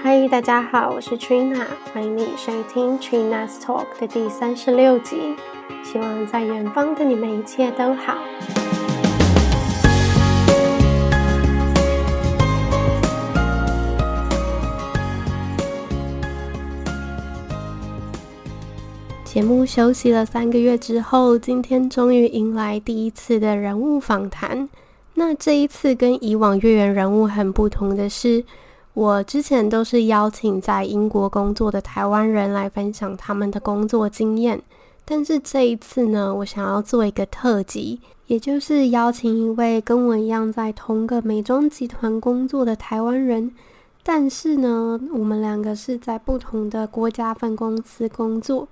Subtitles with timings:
[0.00, 5.34] 嗨，大家好，我是 Trina，欢迎你收听 Trina's Talk 的第三十六集。
[5.82, 8.16] 希望在远方的你们一切都好。
[19.24, 24.68] 节目休息了三个月之后，今天终于迎来第一次的人物访谈。
[25.14, 28.44] 那这一次跟以往月圆人物很不同的是，
[28.98, 34.60] 我之前都是邀请在英国工作的台湾人来分享他们的工作经验，
[35.04, 43.52] 但是这一次呢，我想要做一个特辑，也就是邀请一位跟我一样在同个美妆集团工作的台湾人，
[44.02, 48.66] 但是呢，我们两个是在不同的国家分公司工作。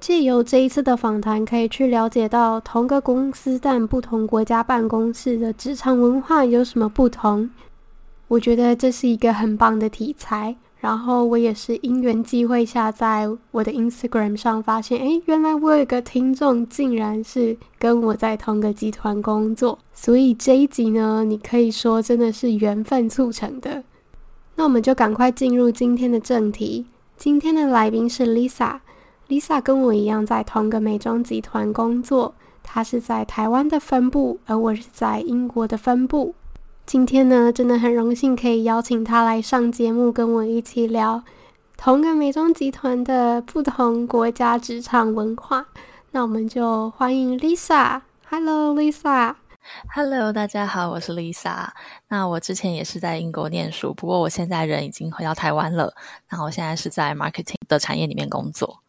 [0.00, 7.48] 借由这一次的访谈，可以去了解到同个公司但不同国家办公室的职场文化有什么不同。
[8.28, 10.54] 我觉得这是一个很棒的题材。
[10.80, 19.76] 然后我也是因缘际会下，在我的 Instagram 上发现，诶，原来我有个听众竟然是跟我在同个集团工作。
[19.92, 23.82] 所以这一集呢，你可以说真的是缘分促成的。
[24.54, 26.86] 那我们就赶快进入今天的正题。
[27.16, 28.78] 今天的来宾是 Lisa。
[29.28, 36.36] Lisa 跟我一样在同个美妆集团工作，她是在台湾的分部，而我是在英国的分部。
[36.88, 41.22] 今天呢，真的很荣幸可以邀请她来上节目，跟我一起聊
[41.76, 45.66] 同个美妆集团的不同国家职场文化。
[46.12, 48.00] 那我们就欢迎 Lisa。
[48.30, 49.34] Hello，Lisa。
[49.94, 51.68] Hello，大家好，我是 Lisa。
[52.08, 55.92] 那我之前也是在英国念书，不过我现在人已经回到台湾了。
[56.30, 58.80] 那我现在是在 marketing 的产业里面工作。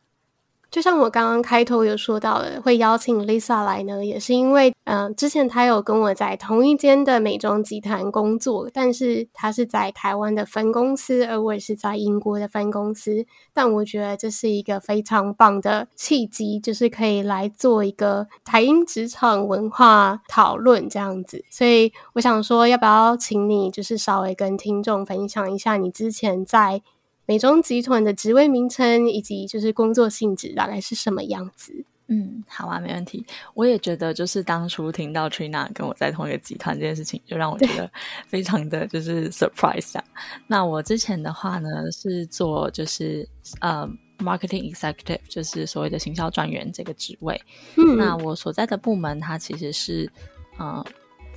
[0.71, 13.25] 就像我刚刚开头有说到的，会邀请 Lisa 来呢，也是因为，嗯、之前她有跟我在同一间的美妆集团工作，但是她是在台湾的分公司，而我也是在英国的分公司。
[13.51, 21.43] 但我觉得这是一个非常棒的契机，就是可以来做一个台英职场文化讨论这样子。
[21.49, 26.83] 所以我想说，要不要请你就是稍微跟听众分享一下你之前在。
[27.29, 31.71] 美中集团的职位名称以及就是工作性质大概是什么样子？
[32.07, 33.23] 嗯，好啊，没问题。
[33.53, 37.87] 我也觉得，就是当初听到 Trina 跟我在同一个集团这件事情，就让我觉得
[38.25, 40.03] 非常的就是 surprise 啊。
[40.47, 43.29] 那我之前的话呢，是做就是
[43.61, 43.87] 呃
[44.17, 47.39] marketing executive，就是所谓的行销专员这个职位。
[47.77, 50.11] 嗯，那我所在的部门，它其实是
[50.57, 50.83] 呃。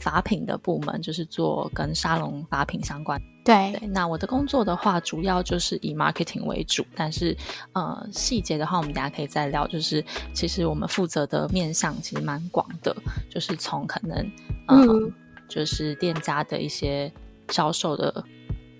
[0.03, 3.23] 发品的部门就是做跟沙龙法品相关。
[3.45, 7.37] 对，对，那我的工作的话，主要就是以 marketing 为主，但是
[7.73, 9.67] 呃，细节的话，我们大家可以再聊。
[9.67, 10.05] 就是
[10.35, 12.95] 其实我们负责的面向其实蛮广的，
[13.31, 14.19] 就是从可能
[14.67, 15.13] 呃、嗯，
[15.49, 17.13] 就是店家的一些
[17.49, 18.25] 销售的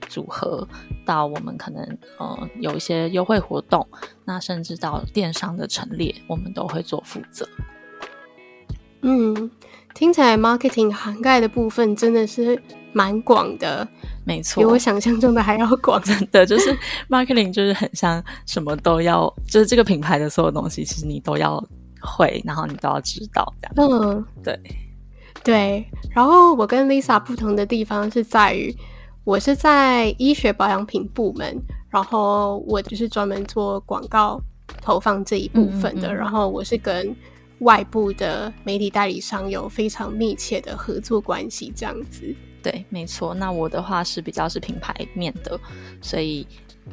[0.09, 0.67] 组合，
[1.07, 3.87] 到我们可能呃有一些优惠活动，
[4.25, 7.49] 那甚至到电商的陈列，我们都会做负责。
[9.03, 9.51] 嗯。
[9.95, 12.61] 听起来 marketing 涵盖的部分真的是
[12.93, 13.87] 蛮广的，
[14.25, 16.01] 没错，比我想象中的还要广。
[16.03, 16.77] 真的就是
[17.09, 21.63] marketing 就是很像什么都要，就是这个品牌的所有东西，其实你都要
[22.01, 23.91] 会，然后你都要知道这样。
[23.91, 24.59] 嗯，对
[25.45, 25.87] 对。
[26.11, 28.75] 然后我跟 Lisa 不同的地方是在于，
[29.25, 31.57] 我是在医学保养品部门，
[31.91, 34.41] 然后我就是专门做广告
[34.81, 37.15] 投放这一部分的，嗯嗯嗯，然后我是跟。
[37.63, 42.35] 外部的媒体代理商有非常密切的合作关系，这样子。
[42.63, 43.35] 对，没错。
[43.35, 45.59] 那我的话是比较是品牌面的，
[46.01, 46.47] 所以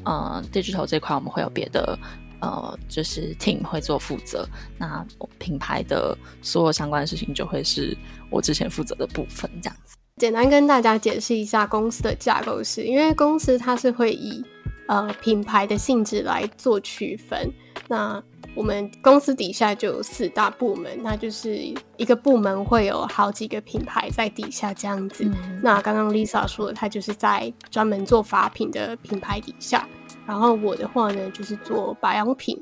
[0.03, 1.97] 呃，digital 这块我们会有别的
[2.41, 4.47] 呃，就是 team 会做负责。
[4.77, 5.05] 那
[5.37, 7.95] 品牌的所有相关的事情就会是
[8.31, 9.95] 我之前负责的部分，这样子。
[10.17, 14.43] 简单跟大家解释一下公司的架构是，是因为公司它是会以
[14.87, 17.51] 呃品牌的性质来做区分。
[17.87, 18.21] 那
[18.59, 21.57] 我们公司底下就有四大部门，那就是
[21.95, 25.23] 一个部门会有好几个品牌在底下这样子。
[25.23, 29.87] 嗯、那刚刚 Lisa 说的，她就是在专门做法品的品牌底下，
[30.27, 32.61] 然后我的话呢，就是做保养品。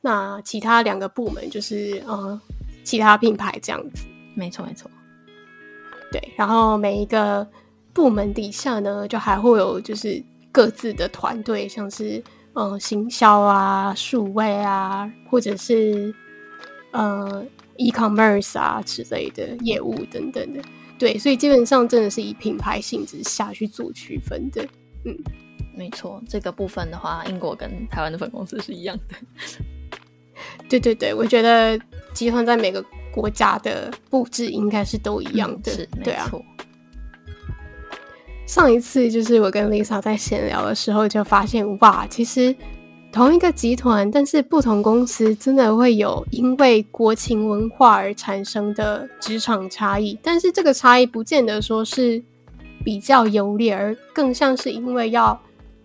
[0.00, 2.40] 那其他两个部门就是呃
[2.84, 4.06] 其他品牌这样子。
[4.36, 4.88] 没错没错，
[6.12, 6.22] 对。
[6.36, 7.44] 然后每一个
[7.92, 10.22] 部门底下呢，就还会有就是
[10.52, 12.22] 各自的团队，像是。
[12.54, 16.14] 呃，行销啊，数位啊，或者是
[16.90, 17.44] 呃
[17.76, 20.60] ，e-commerce 啊之类的业务等等的，
[20.98, 24.62] 对，所以基本上真的是以品牌性质下去做区分的。
[25.04, 25.16] 嗯，
[25.74, 29.16] 没错，这个部分的话，英国跟台湾的分公司是一样的。
[30.68, 31.78] 对对对，我觉得
[32.12, 35.72] 集团在每个国家的布置应该是都一样的。
[35.72, 36.24] 嗯、是，对啊。
[36.24, 36.44] 没错。
[38.46, 42.54] 上一次就是我跟 Lisa 在闲聊的时候，就发现哇，其实
[43.10, 50.18] 同一个集团，但是不同公司真的会有因为国情文化而产生的职场差异。
[50.22, 52.22] 但是这个差异不见得说是
[52.84, 55.40] 比较优劣，而更像是因为要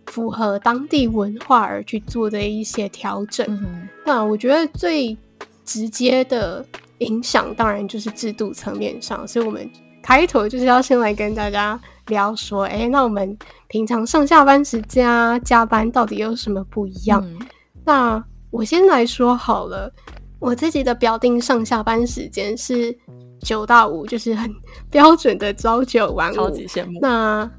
[0.07, 3.45] 符合当地文化而去做的一些调整。
[3.49, 5.15] 嗯、那我觉得最
[5.63, 6.65] 直接的
[6.99, 9.27] 影响，当然就是制度层面上。
[9.27, 9.69] 所以我们
[10.07, 11.77] 开头就是要先来跟大家。
[12.07, 13.37] 聊说，哎、欸，那我们
[13.67, 17.21] 平常上下班时间啊，加班到底有什么不一样？
[17.21, 17.45] 嗯、
[17.83, 19.91] 那我先来说好了，
[20.39, 22.97] 我自己的表定上下班时间是
[23.41, 24.49] 九到五，就是很
[24.89, 26.35] 标准的朝九晚五。
[26.35, 26.97] 超级羡慕。
[27.01, 27.51] 那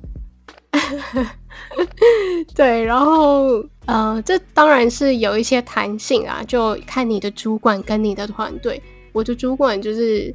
[2.57, 8.83] 对，然后呃，这当然是有一些弹性啊，就看你的主管跟你的团队。
[9.13, 10.35] 我的主管就是。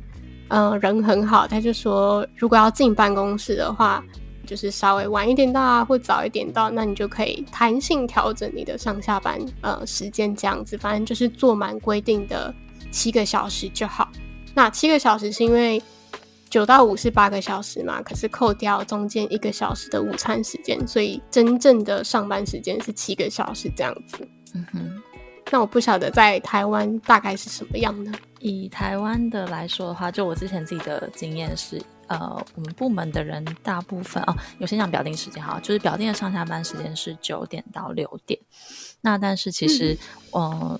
[0.55, 4.03] 嗯，人很好，他就说，如果要进办公室的话，
[4.45, 12.53] 就是稍微晚一点到啊，或早一点到，那你就可以弹性调整你的上下班呃时间，这样子，反正就是做满规定的
[12.91, 14.07] 七个小时就好。
[14.53, 15.81] 那七个小时是因为
[16.51, 24.19] 九到五是八个小时嘛，可是扣掉中间一个小时的午餐时间，所以真正的上班时间是七个小时这样子。
[24.53, 25.01] 嗯哼。
[25.51, 28.11] 那我不晓得在台湾大概是什么样的。
[28.44, 38.40] 以台湾的来说的话，就我之前自己的经验是，呃，我们部门的人大部分哦，有先讲表定时间哈，就是表定的上下班时间是九点到六点。
[39.01, 39.98] 那但是其实，
[40.34, 40.80] 嗯、呃。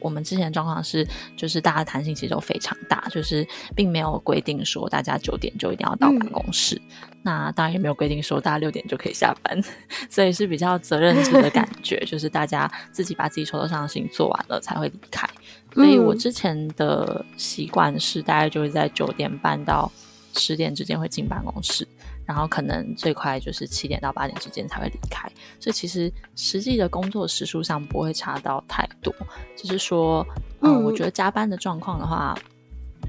[0.00, 6.76] 我们之前的状况是，就是大家弹性其实都非常大，就是并没有规定说大家九点就一定要到办公室，
[7.10, 9.58] 嗯、那当然也没有规定说大家六点就可以下班，
[10.10, 15.26] 所以是比较责任制的感觉， 就是大家自己把自己手头上的事情做完了才会离开。
[15.72, 19.90] 所以我之前的习惯是，大概就是在九点半到
[20.34, 21.88] 十点之间会进办公室。
[22.26, 25.30] 然后可能最快就是七点到八点之间才会离开，
[25.60, 29.14] 所以其实实际的工作时数上不会差到太多。
[29.54, 30.26] 就是说，
[30.62, 32.34] 嗯，嗯，我觉得加班的状况的话，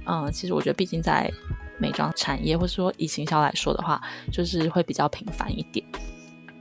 [0.05, 1.31] 嗯，其实我觉得毕竟在
[1.79, 4.01] 美妆产业或者说以行销来说的话，
[4.31, 5.85] 就是会比较频繁一点。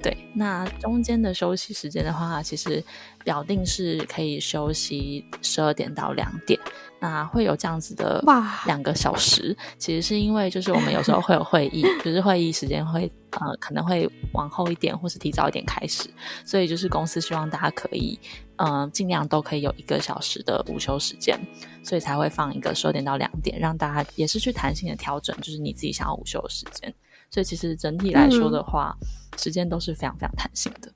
[0.03, 2.85] 对，那中间的休息时间的话，其实
[3.25, 6.61] 表定是可以休息十二点到两点，
[7.05, 8.25] 那会有这样子的
[8.65, 9.55] 两个小时。
[9.77, 16.09] 其实是因为就是我们有时候会有会议， 就是会议时间会呃可能会往后一点，或是提早一点开始，
[16.47, 18.19] 所以就是公司希望大家可以
[18.57, 21.39] 嗯、呃、尽量都可以有一个小时的午休时间，
[21.83, 26.95] 所以才会放一个十二点到两点，让大家也是去弹性的调整，就是你自己想要午休的时间。
[27.31, 30.91] 所以其实整体来说的话，嗯、时间都是非常非常弹性的。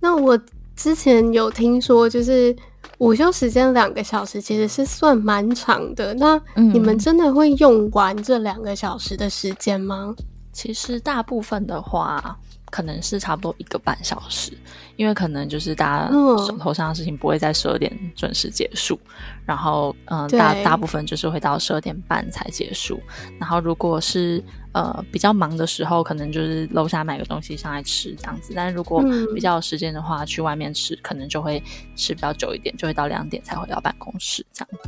[0.00, 0.36] 那我
[0.74, 2.56] 之前有听说，就是
[3.02, 6.14] 午休时间两个小时，其实是算蛮长的。
[6.14, 10.14] 那你们真的会用完这两个小时的时间吗？
[10.16, 12.38] 嗯、其实大部分的话。
[12.72, 14.50] 可能是差不多一个半小时，
[14.96, 19.10] 因为可能就是大家手头上的事情不会在十二点准时结束，嗯、
[19.44, 22.98] 然后嗯，对大大部分就是会到十二点半才结束。
[23.38, 24.42] 然后如果是
[24.72, 28.54] 呃比较忙的时候，可能就是楼下买个东西上来吃这样子。
[28.56, 29.04] 但是如果
[29.34, 31.62] 比较有时间的话，嗯、去外面吃可能就会
[31.94, 34.80] 吃比较久一点，就会到两点才回到办公室这样。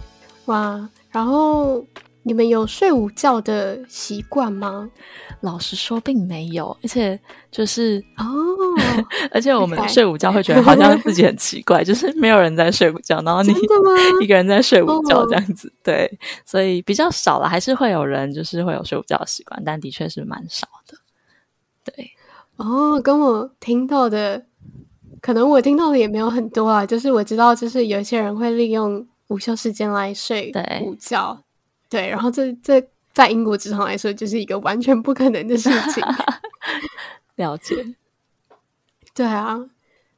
[0.46, 1.84] 哇，然后。
[2.26, 4.91] 你们有睡午觉的习惯吗？
[5.43, 8.25] 老实说，并没有，而且就是哦，
[9.31, 13.53] 而且我们睡午觉会觉得好像自己很奇怪， 就是没有人在睡午觉，然后你
[14.25, 20.96] 一个人在睡午觉这样子，对，所以比较少了，还是会有人就是会有睡午觉的习惯，但的确是蛮少的。
[21.84, 22.13] 对，
[22.56, 24.46] 哦，跟我听到的，
[25.20, 30.51] 可能我听到的也没有很多啊，就是我知道，就是有些人会利用午休时间来睡
[30.82, 31.43] 午觉。
[31.94, 36.03] 对，然后这这在英国职场来说，就是一个完全不可能的事情。
[37.36, 37.94] 了解。
[39.15, 39.55] 对啊，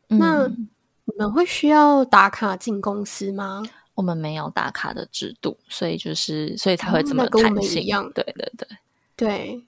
[0.09, 3.63] 嗯、那你们会需要打卡进公司吗？
[3.95, 7.41] 我们没有打卡的制度，所以就是所以才会这么弹性。
[7.41, 8.11] 哦、跟我们一样。
[8.15, 8.69] 对对对
[9.15, 9.65] 对。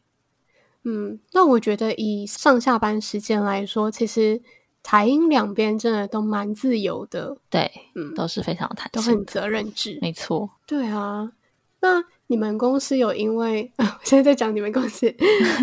[0.84, 4.40] 嗯，那我觉得以上下班时间来说，其实
[4.82, 7.36] 台英两边真的都蛮自由的。
[7.50, 9.98] 对，嗯，都是非常弹性，都很责任制。
[10.00, 10.48] 没错。
[10.64, 11.32] 对啊。
[11.80, 15.14] 那你们公司有因为啊， 我现在在讲你们公司，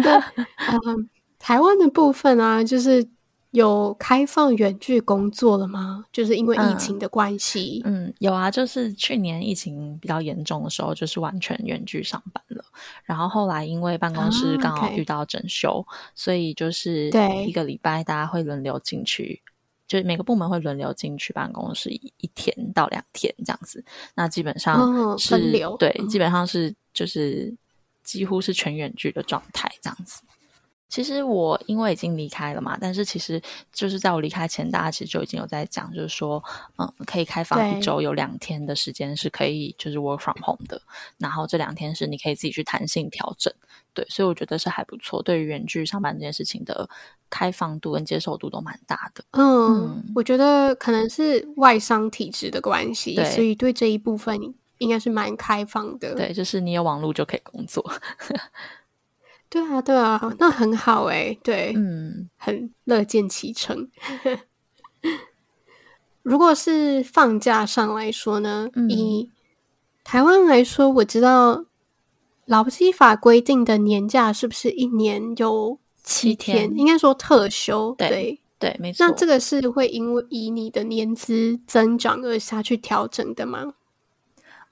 [0.03, 3.07] 那嗯，台湾的部分啊，就是
[3.51, 6.05] 有开放远距工作了吗？
[6.11, 7.81] 就是因为疫情的关系。
[7.85, 12.63] 嗯，嗯，有啊，就是去年疫情比较严重的时候，就是完全远距上班了。
[13.03, 17.09] 然后后来因为办公室刚好遇到整修，啊 okay，所以就是
[17.45, 19.41] 一个礼拜大家会轮流进去。
[19.95, 23.83] 就是每个部门会轮流进去办公室一一天到两天这样子，
[24.13, 27.55] 那基本上是、流对，嗯、基本上是就是
[28.03, 30.21] 几乎是全远距的状态这样子。
[30.89, 36.43] 其实我因为已经离开了嘛，但是其实就是在我离开前，大家其实就已经有在讲，就是说，
[36.77, 40.81] 嗯，可以开放一周有两天的时间是可以就是 work from home 的，
[41.17, 43.53] 然后这两天是你可以自己去弹性调整，
[43.95, 45.23] 对，所以我觉得是还不错。
[45.23, 46.87] 对于远距上班这件事情的
[47.29, 49.23] 开放度跟接受度都蛮大的。
[49.31, 54.37] 嗯，嗯我觉得可能是外商体制的关系，所以对这一部分
[54.77, 56.13] 应该是蛮开放的。
[56.13, 57.83] 对，就是你有网络就可以工作。
[59.49, 63.89] 对啊，对啊，那很好哎，对，嗯，很乐见其成。
[66.23, 69.29] 如果是放假上来说呢，嗯、以
[70.03, 71.63] 台湾来说，我知道
[72.45, 76.69] 劳基法规定的年假是不是一年有七天？
[76.69, 79.05] 天应该说特休，对对，对，没错。
[79.05, 83.73] 那这个是会因为以你的年资增长而下去调整的吗？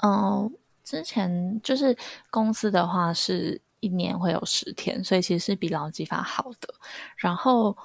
[0.01, 0.51] 嗯，
[0.83, 1.97] 之前就是
[2.29, 3.61] 公司的话是。
[3.83, 6.73] 一年会有十天，所以其实是比劳基法好的。
[7.17, 7.75] 然后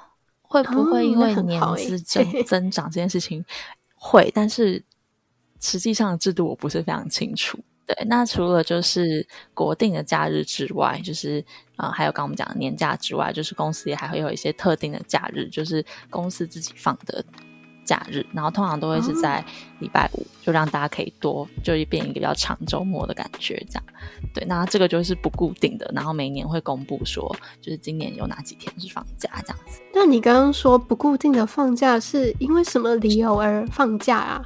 [0.41, 3.45] 会不会因为年资增、 哦、增长这件事情
[3.97, 4.31] 会？
[4.33, 4.81] 但是
[5.59, 7.59] 实际上的制度我不是非常清楚。
[7.89, 11.43] 对，那除了就是国定的假日之外，就是
[11.77, 17.25] 呃，还有刚刚我们讲的年假之外，就是公司也还会有一些特定的假日，就是公司自己放的。
[17.89, 19.43] 假日，然后通常都会是在
[19.79, 23.83] 礼拜五，哦、就让大家可以多，就变一个比较长周末的感觉，这样。
[24.35, 29.81] 对，那这个就是不固定的，然后每年会公布说，就是今年有哪几天是放假这样子。
[29.95, 34.45] 那你刚刚说不固定的放假是因为什么理由而放假啊？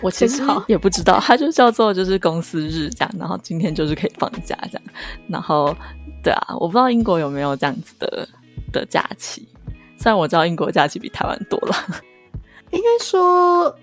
[0.00, 4.82] 我其实 也不知道，它就叫做就是公司日这样，然后今天就是可以放假这样。
[5.28, 5.76] 然后，
[6.24, 8.26] 对啊，我不知道英国有没有这样子的
[8.72, 9.46] 的假期，
[9.98, 11.74] 虽然我知道英国假期比台湾多了。
[12.70, 13.74] 应该说，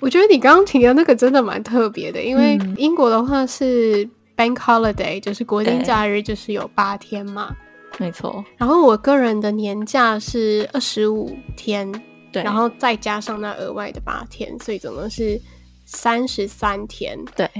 [0.00, 7.56] 我觉得你刚刚提的那个真的蛮特别的，因为英国的话是 Bank Holiday，就是国定假日，就是有八天嘛，
[7.98, 8.44] 没错。
[8.56, 11.90] 然后我个人的年假是二十五天，
[12.30, 15.40] 对，然后再加上那额外的八天，所以总共是
[15.84, 17.18] 三十三天。
[17.34, 17.50] 对，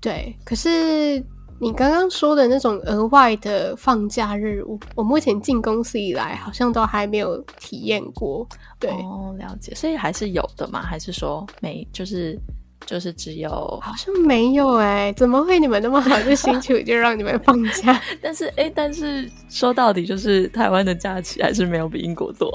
[0.00, 0.36] 对。
[0.44, 1.22] 可是
[1.58, 8.46] 你刚刚说的那种额外的放假日，我我目前进公司以来，好像都还没有体验过。
[8.78, 10.82] 对哦，了解，所以还是有的嘛？
[10.82, 11.86] 还是说没？
[11.92, 12.38] 就是
[12.84, 13.50] 就是只有
[13.82, 15.12] 好像没有哎、欸？
[15.14, 17.98] 怎么会你们那么好就星期五就让你们放假？
[18.20, 22.50] 但是哎，但是说到底，就是台湾的假期还是没有比英国多。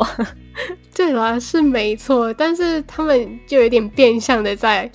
[0.93, 4.89] 对啦，是没错，但是他们就有点变相的在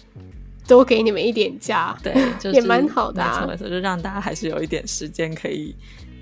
[0.67, 5.75] 多给你们一点假，对， 就是、也蛮好的、啊，没错，就让大家还是有一点时间可以。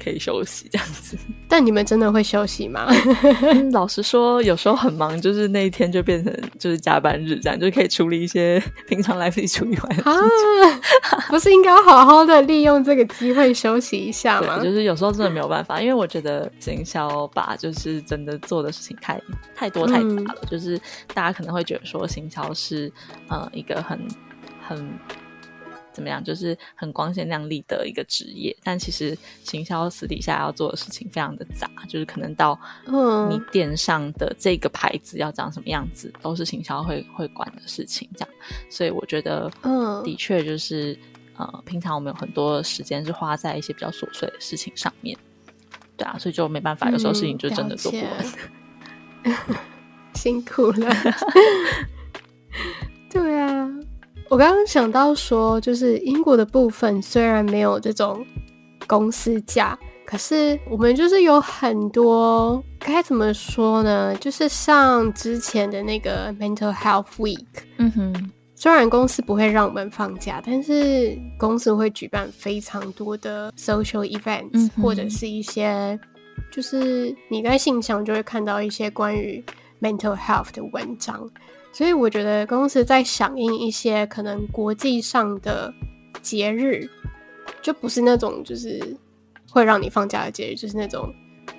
[0.03, 1.17] 可以休息这样子，
[1.49, 2.85] 但你们真的会休息吗？
[3.43, 10.13] 嗯，老实说，有时候很忙，就是那一天就变成就是加班日，这样就可以处理一些平常来不及处理完的事情。
[10.13, 14.59] 啊，不是应该好好的利用这个机会休息一下吗？
[14.63, 19.19] 就是有时候真的没有办法，因为我觉得行销吧，就是真的做的事情太
[19.55, 20.79] 太多太杂了，嗯、就是
[21.15, 22.93] 大家可能会觉得说行销是
[23.29, 23.99] 呃一个很
[24.67, 24.99] 很。
[25.93, 26.21] 怎么样？
[26.25, 32.59] 就是很光鲜亮丽的一个职业，但其实行销私底下要做的事情非常的杂，就是可能到
[33.31, 38.11] 你店上的这个牌子要长什么样子，都是行销会会管的事情。
[38.17, 38.29] 这样，
[38.69, 40.99] 所以我觉得，嗯，的确就是，
[41.37, 45.17] 呃，平常我们有很多时间是花在一些比较琐碎的事情上面，
[45.97, 49.37] 对啊，所以就没办法，有时候事情就真的做不完，
[50.15, 50.93] 辛苦了。
[54.35, 58.27] 我刚刚想到说，就是英国的部分虽然没有这种
[58.85, 64.13] 公司假，可是我们就是有很多该怎么说呢？
[64.17, 75.97] 就是像之前的那个 Mental Health Week，嗯哼，虽然公司不会让我们放假，但是公司会举办非常多的 social events，嗯，或者是一些
[76.51, 79.41] 就是你在信箱就会看到一些关于
[79.81, 81.31] mental health 的文章。
[81.75, 85.75] 所以我觉得公司在响应一些可能国际上的
[86.23, 86.89] 节日，
[87.61, 88.97] 就不是那种就是
[89.51, 91.13] 会让你放假的节日，就是那种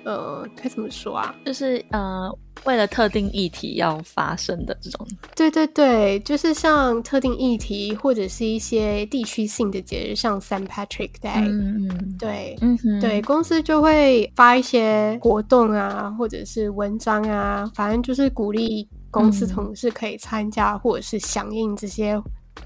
[0.04, 1.34] 呃，该怎么说啊？
[1.44, 5.06] 就是呃，为了特定议题要发生的这种。
[5.34, 18.88] 对对对，就是像特定议题或者是一些地区性的节日，像 Saint Patrick Day，嗯嗯，对，嗯哼对，公司就会发一些活动啊，或者是文章啊，反正就是鼓励。
[19.16, 22.20] 公司同事可以参加或者是响应这些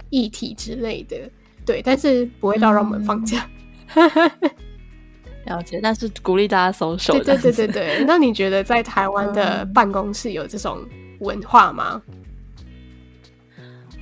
[0.09, 1.17] 议题之类的，
[1.65, 3.49] 对，但是不会到让我们放假。
[3.95, 4.31] 嗯、
[5.47, 7.13] 了解，但是鼓励大家 social。
[7.13, 8.05] 对对对对对。
[8.07, 10.79] 那你觉得在台湾的办公室有这种
[11.21, 12.03] 文化吗？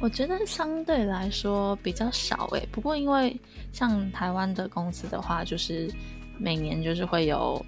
[0.01, 2.69] 我觉得相对来说比较少诶。
[2.71, 3.39] 不过因为
[3.73, 5.91] 像台湾的公司的话，就是
[6.39, 7.61] 每年就是会有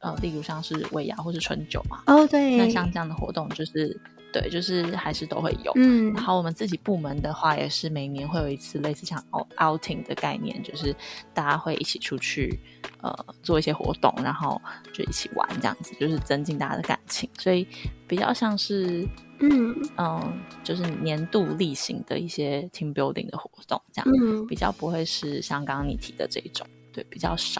[0.00, 2.02] 呃，例如像是尾牙或是春酒嘛。
[2.06, 2.56] 哦，对。
[2.56, 3.98] 那像这样的活动，就是
[4.32, 5.72] 对，就是还是都会有。
[5.76, 6.12] 嗯。
[6.14, 9.22] 然后我们自己部门的话，也是每年会有一次类似像
[9.56, 10.94] outing 的概念，就是
[11.32, 12.58] 大家会一起出去
[13.00, 14.60] 呃做一些活动，然后
[14.92, 17.28] 就一起玩这样子，就是增进大家的感情。
[17.38, 17.66] 所以
[18.06, 19.08] 比较像是。
[19.42, 27.58] 嗯嗯，就是年度例行的一些 team building 的活动，这样、嗯、比较不会是像刚刚你提的这一种，对，比较少。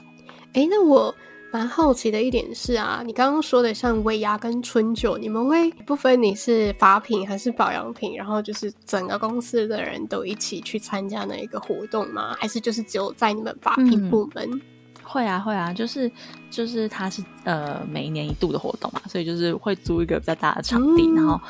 [0.53, 1.15] 哎，那我
[1.53, 12.37] 蛮好奇的一点是啊，你刚刚说的像尾牙跟春酒，你们会不分你是法品还是保养品，然后就是整个公司的人都一起去参加那一个活动吗？
[12.39, 14.49] 还是就是只有在你们法品部门？
[14.51, 14.61] 嗯
[15.03, 16.09] 会啊会啊，就是
[16.53, 21.41] 就是它是呃每一年一度的活动嘛，所以就是会租一个比较大的场地，嗯、然后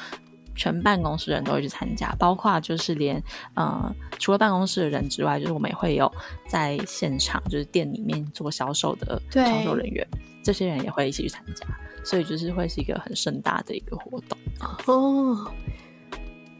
[0.60, 3.22] 全办公室人都会去参加，包括就是连
[3.54, 6.12] 呃除了办公室的人之外，就是我们也会有
[6.46, 10.06] 在现场就是店里面做销售的销售人员，
[10.44, 11.66] 这些人也会一起去参加，
[12.04, 14.38] 所以就是会是一个很盛大的一个活动
[14.86, 15.50] 哦，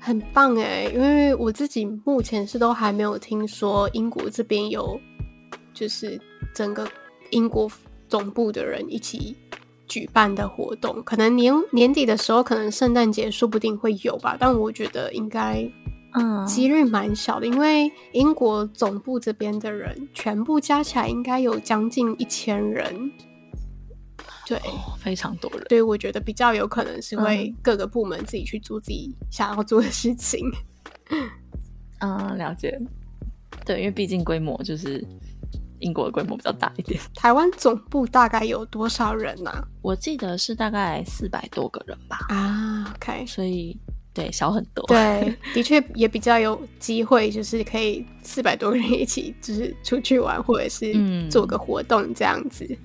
[0.01, 4.99] 很棒哎，因为我自己目前是都还没有听说英国这边有
[5.75, 6.19] 就是。
[6.53, 6.91] 整个
[7.31, 7.71] 英国
[8.09, 9.37] 总部的人一起
[9.91, 14.37] 举办的活动，可能年年底的时候，可能圣诞节说不定会有吧。
[14.39, 15.69] 但我觉得应该，
[16.15, 23.11] 嗯，几率蛮小的，因为英国总部这边的人全部加起来应该有将近一千人，
[24.47, 25.65] 对，哦，非常多人。
[25.69, 30.49] 对，我觉得比较有可能是会各个部门自己去做自己想要做的事情。
[31.99, 32.81] 嗯，了解。
[33.67, 35.05] 对，因为毕竟规模就是。
[35.81, 37.01] 英国的规模比较大一点。
[37.15, 39.51] 台湾总部大概有多少人呢？
[39.51, 39.65] 啊？
[39.83, 42.27] 我记得是大概四百多个人吧。
[42.29, 43.77] 啊，OK，所以
[44.15, 44.87] 对，小很多。
[44.87, 50.95] 对，的确也比较有机会，就是可以四百多个人一起，就是出去玩，或者是
[51.29, 52.67] 做个活动这样子。
[52.71, 52.77] 嗯、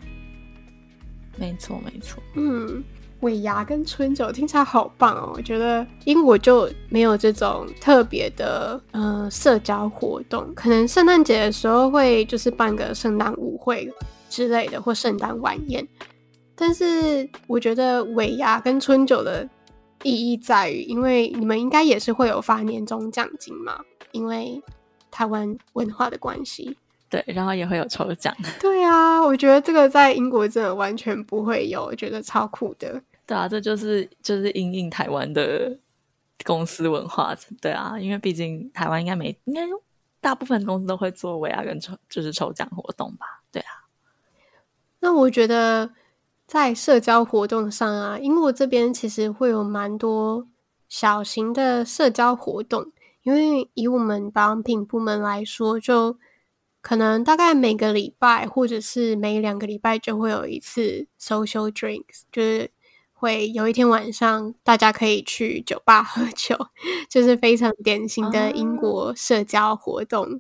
[1.38, 2.22] 没错，没错。
[2.36, 2.84] 嗯。
[3.26, 5.34] 尾牙跟春酒听起来好棒哦！
[5.36, 13.92] 我觉得英国就没有这种特别的呃社交活动，可能圣诞节的时候会就是办个圣诞舞会
[14.30, 15.86] 之类的，或圣诞晚宴。
[16.56, 19.50] 但是我觉得尾牙跟春酒的
[20.04, 23.80] 意义在于，因为你们应该也是会有发年终奖金嘛，
[24.12, 24.62] 因为
[25.10, 26.78] 台湾文化的关系。
[27.10, 28.36] 对，然后也会有抽奖。
[28.60, 33.02] 对啊，我觉得这个在英国真的完全不会有，我觉得超酷的。
[33.26, 35.78] 对啊，这就是就是因应台湾的
[36.44, 37.36] 公司文化。
[37.62, 39.62] 对啊，因为毕竟台湾应该没，应该
[40.22, 43.44] 大部分公司都会做尾牙跟抽，就是抽奖活动吧。
[43.52, 43.86] 对啊。
[45.00, 45.92] 那我觉得
[46.46, 50.48] 在社交活动上啊，英国这边其实会有蛮多
[50.88, 52.92] 小型的社交活动，
[53.24, 56.18] 因为以我们保养品部门来说，就。
[56.88, 62.70] 可能大概每个礼拜或者是每两个礼拜就会有一次 social drinks，就是
[63.26, 66.56] 会有一天晚上大家可以去酒吧喝酒，
[67.10, 70.24] 就是非常典型的英国社交活动。
[70.24, 70.40] 哦、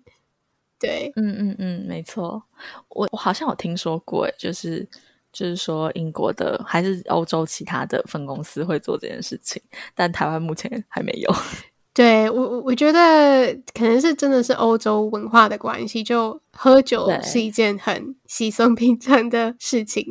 [0.80, 2.43] 对，嗯嗯嗯，没错，
[2.89, 4.88] 我我好像有听说过，就是
[5.34, 9.60] 就是说英国的还是欧洲其他的分公司会做这件事情，
[9.95, 11.34] 但台湾目前还没有。
[11.91, 20.06] 对，我我我觉得可能是真的是欧洲文化的关系，就喝酒是一件很稀松平常的事情。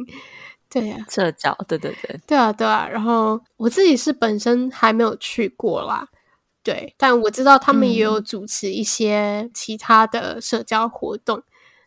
[0.74, 2.86] 对呀、啊，社交，对对对，对啊对啊。
[2.86, 6.06] 然后我自己是本身还没有去过啦，
[6.62, 11.38] 对，但我知道他们也有主持一些其他的社交活动。
[11.38, 11.44] 嗯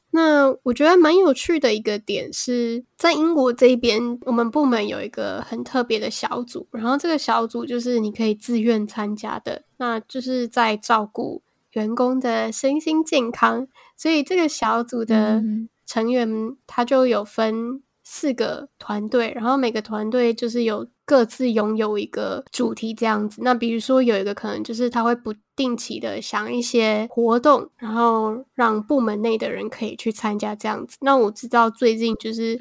[0.09, 15.43] 那我觉得蛮有趣的一个点是在英国这边，我们部门有一个很特别的小组，然后这个小组就是你可以自愿参加的，那就是在照顾员工的身心健康，所以这个小组的
[15.85, 23.41] 成员他就有分四个团队，然后每个团队就是有各自拥有一个主题这样子。
[23.43, 30.95] 那比如说有一个可能就是他会不定期的想一些活动，然后让部门内的人可以去参加这样子。
[31.01, 32.57] 那我知道最近就是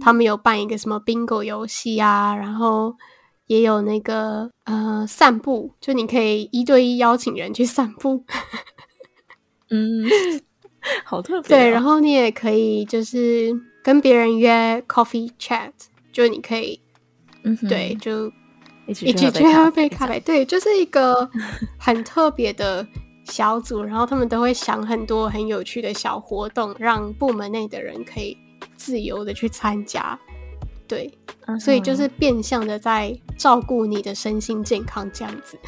[0.00, 2.92] 他们有办一个什么 bingo 游戏啊，然后
[3.46, 8.24] 也有那个呃散步，就你可以一对一邀请人去散步。
[9.70, 10.04] 嗯，
[11.04, 11.60] 好特别哦。
[11.60, 13.56] 对，然后你也可以就是。
[13.82, 15.72] 跟别人约 coffee chat，
[16.12, 16.80] 就你可以，
[17.44, 18.30] 嗯，对，就
[18.86, 20.20] 一起去喝杯咖啡。
[20.20, 21.28] 对，就是一个
[21.78, 22.86] 很特别的
[23.24, 28.36] 小组，然后他们都会想很多很有趣的小活动，让部门内的人可以
[28.76, 30.18] 自由的去参加。
[30.86, 31.10] 对，
[31.46, 35.58] 嗯，所以就是变相的在照顾你的身心健康这样子。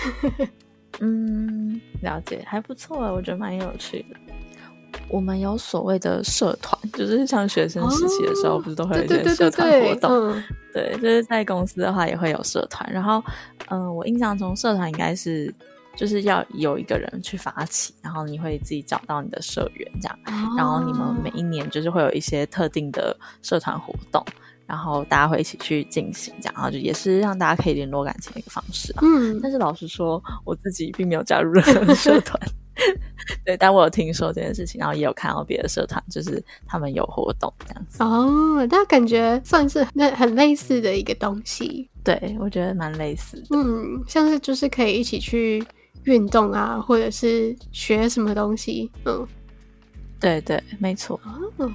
[1.01, 4.17] 嗯，了解，还不错，我觉得蛮有趣的。
[5.11, 10.11] 我们有所谓的社团，就是像学生时期的时候，不是都会有一些社团活动？
[10.11, 10.43] 哦、
[10.73, 12.91] 对，对，对，对，对，就是在公司的话也会有社团。
[12.93, 13.23] 然后，
[13.69, 15.53] 嗯、呃，我印象中社团应该是
[15.97, 24.25] 就是要有一个人去发起，然后你会自己找到你的社员这样，哦、然后你们每一年就是会有一些特定的社团活动。
[24.67, 29.01] 然后大家会一起去进行这样，然后就也是让大家可以联络感情的一个方式啊。
[29.03, 32.41] 嗯，但是老实说，我自己并没有加入任何社团。
[33.45, 38.03] 对，但我有听说这件事情，然后也有看到别的社团，就是他们有活动这样子。
[38.03, 41.89] 哦，那感觉算是那很类似的一个东西。
[42.03, 43.47] 对，我觉得蛮类似的。
[43.51, 45.65] 嗯，像是就是可以一起去
[46.05, 48.91] 运动啊，或者是学什么东西。
[49.05, 49.27] 嗯，
[50.21, 51.21] 对对，没错。
[51.59, 51.71] 哦，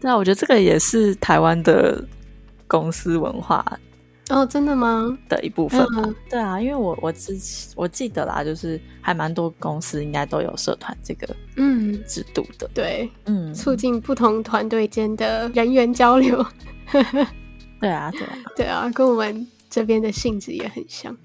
[0.00, 2.04] 对啊，我觉得这个也是台湾的。
[2.68, 3.64] 公司文化
[4.28, 5.16] 哦，真的吗？
[5.28, 16.44] 的一部分，嗯、对啊，因为我我之前我记得啦，就是还蛮多公司应该都有社团这个嗯制度的，嗯、对，嗯，促进不同团队间的人员交流。
[17.80, 21.16] 对啊，对啊，对啊，跟我们这边的性质也很像。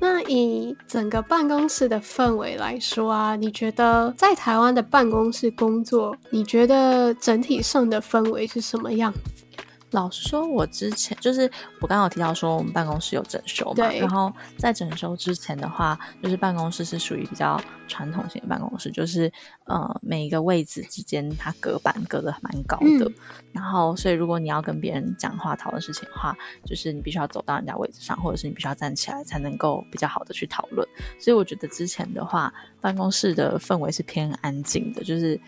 [0.00, 9.44] 那以整个办公室的氛围来说啊，你觉得在台湾的办公室工作，你觉得整体上的氛围是什么样子？
[9.92, 19.32] 老实说，我之前就是我刚刚有提到说，我们办公室有整修嘛，然后在整修之前的话，就是办公室是属于比较传统型的办公室，就是
[19.64, 23.14] 呃每一个位置之间它隔板隔的蛮高的，嗯、
[23.52, 30.86] 然后所以如果你要跟别人讲话讨论事情的话，就是你必须要走到人家位置上，或者是你必须要站起来才能够比较好的去讨论。
[31.18, 35.40] 所以我觉得之前的话，办公室的氛围是偏安静的，就是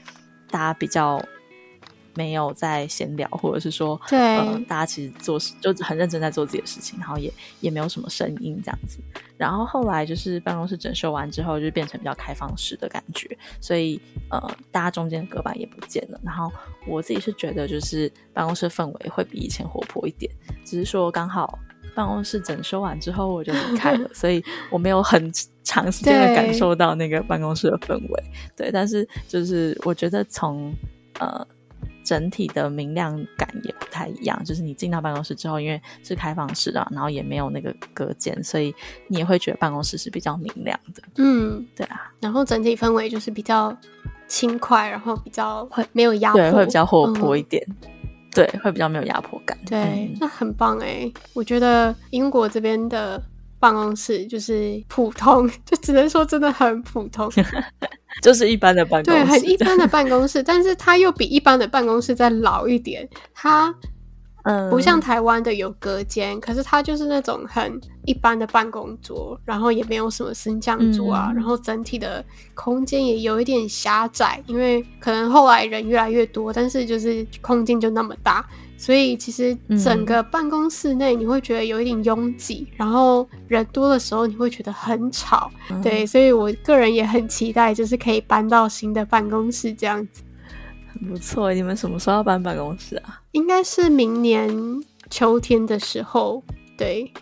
[0.51, 1.23] 大家比较。
[2.15, 8.99] 没有在闲聊， 或者是说，对、呃，大家其实做事就很认真在做自己的事情，然后也也没有什么声音这样子。
[9.37, 13.29] 然后后来就是办公室整修完之后，就变成比较开放式的感觉，
[13.61, 14.39] 所以呃，
[14.71, 16.21] 大家中间的隔板也不见了。
[16.23, 16.53] 然后
[16.87, 20.31] 我自己是觉得，就是办公室氛围会比以前活泼一点，
[20.65, 21.59] 只是说刚好
[21.95, 28.25] 办公室整修完之后我就离开了， 所以我没有很长时间的感受到那个办公室的氛围。
[28.55, 30.75] 对，但是就是我觉得从
[31.19, 31.47] 呃。
[32.05, 38.75] 整体的明亮感也不太一样，就是你进到办公室之后，因为是开放式的，然后也没有那个隔间，所以
[39.09, 41.03] 你也会觉得办公室是比较明亮的。
[41.17, 42.11] 嗯，对啊。
[42.21, 43.77] 然后整体氛围就是比较
[44.27, 47.65] 轻快，然后比较会没有压迫，对，会比较活泼一点。
[47.69, 47.89] 嗯、
[48.35, 49.59] 对，会比较没有压迫感。
[49.67, 53.23] 对，嗯、那很棒哎，我觉得英国这边的。
[53.61, 57.31] 办公室就是普通， 就只能说真的很普通，
[58.23, 63.73] 就是一般的办公室，对，很一般的办公室， 但是它又比一般的办公室再老一点，它
[64.45, 78.43] 嗯，不像台湾的有隔间，嗯、可是它就是那种很一般的办公桌，然后也没有什么升降桌啊，嗯、然后整体的空间也有一点狭窄，因为可能后来人越来越多，但是就是空间就那么大。
[78.81, 90.23] 所以其实整个办公室内你会觉得有一点拥挤，嗯、然后人多的时候你会觉得很吵，嗯、对，所以我个人也很期待，就是可以搬到新的办公室这样子。
[90.95, 93.21] 很不错，你们什么时候要搬办公室啊？
[93.33, 94.51] 应该是明年
[95.11, 96.43] 秋天的时候，
[96.79, 97.13] 对。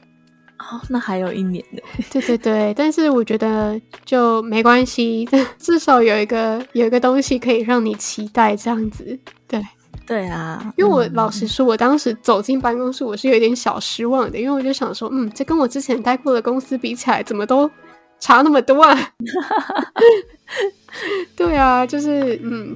[0.60, 1.80] 哦，那还有一年呢。
[2.12, 9.18] 对对对，但是我觉得就没关系， 至少有一个有一个东西可以让你期待这样子，
[9.48, 9.60] 对。
[10.08, 17.70] 对啊，因为我老实说，我当时走进办公室，我是有点小失望的，因为我就想说，嗯，这跟我之前待过的公司比起来，怎么都
[18.18, 18.96] 差那么多啊？
[21.36, 22.74] 对啊，就是嗯，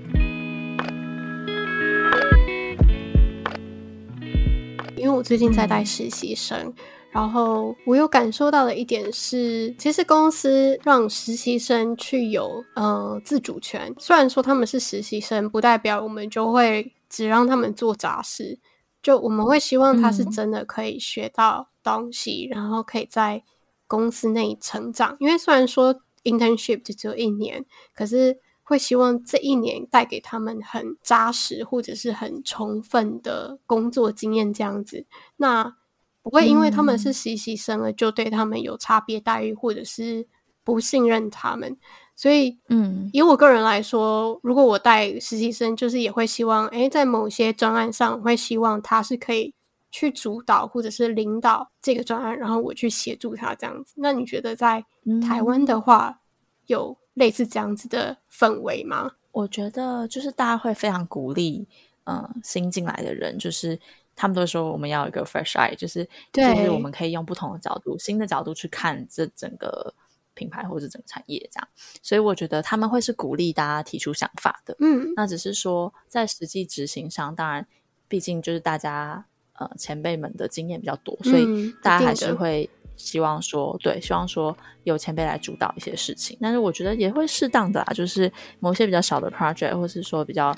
[4.94, 6.74] 因为我最近在带实习生，嗯、
[7.12, 16.92] 然后我有感受到的一点是，其实公司让实习生去有呃自主权，虽然说他们是实习生，不代表我们就会。
[17.12, 18.58] 只让他们做杂事，
[19.02, 23.44] 就我们会希望他是真的可以学到东西，嗯、然后可以在
[23.86, 25.14] 公司内成长。
[25.20, 35.04] 因为虽然说 internship 就只有一年，可是会希望这一年带给他们很扎实或者是很充分的工作经验，这样子，
[35.36, 35.76] 那
[36.22, 40.26] 不会因为他们是实习生而就对他们有差别待遇，或者是
[40.64, 41.76] 不信任他们。
[42.14, 49.52] 所以，嗯，以我个人来说，如果我带实习生，就是也会希望，哎，在某些专案上，我会希望他是可以
[49.90, 53.94] 去主导或者是领导这个专案，然后我去协助他这样子。
[53.96, 54.84] 那你觉得在
[55.26, 56.20] 台湾的话，嗯、
[56.66, 59.10] 有类似这样子的氛围吗？
[59.32, 61.66] 我觉得就是大家会非常鼓励，
[62.04, 63.76] 嗯、呃，新进来的人，就是
[64.14, 69.92] 他们都说我们要一个 fresh eye，就是对就是我们可以用不同的角度、新的角度去看这整个。
[70.34, 71.68] 品牌或者整个产业这样。
[72.02, 74.76] 所以我觉得他们会是鼓励大家提出想法的。
[74.80, 77.66] 嗯，那只是说在实际执行上，当然，
[78.08, 82.68] 毕竟就是大家呃前辈们的经验比较多，所以大家还是会。
[82.94, 90.54] 希望说对，希望说有前辈来主导一些事情，但是我觉得也会适当的啦，就是某些比较小的 project，或是说比较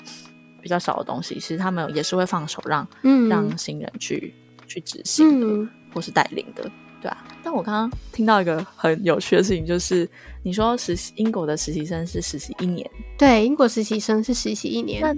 [0.61, 4.35] 比较少的东西，其实他们也是会放手让、嗯、让新人去
[4.67, 6.69] 去执行的，嗯、或是带领的，
[7.05, 7.23] 对啊。
[7.43, 10.09] 但我刚刚听到一个很有趣的事情，就是
[10.41, 14.99] 你说实习英国的实习生是实习一年，对，英国实习生是实习一年。
[15.01, 15.15] 那